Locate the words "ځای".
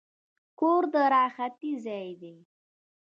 1.85-2.09